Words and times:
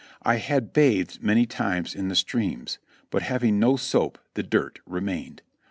I 0.23 0.37
had 0.37 0.73
bathed 0.73 1.21
many 1.21 1.45
times 1.45 1.93
in 1.93 2.07
the 2.07 2.15
streams, 2.15 2.79
but 3.11 3.21
having 3.21 3.59
no 3.59 3.75
soap 3.77 4.17
the 4.33 4.41
dirt 4.41 4.79
remained. 4.87 5.43